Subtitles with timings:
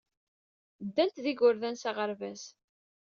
[0.87, 2.41] Ddant ed yigerdan s aɣerbaz.